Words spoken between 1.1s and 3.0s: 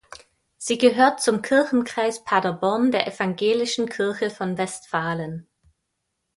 zum Kirchenkreis Paderborn